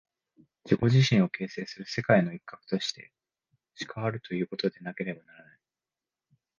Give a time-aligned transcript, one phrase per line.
[0.65, 3.11] 自己自身を形成する世界の一角として
[3.75, 5.59] しかあるということでなければならない。